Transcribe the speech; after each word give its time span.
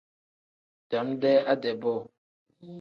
Dam-dee 0.89 1.39
ade-bo. 1.51 1.95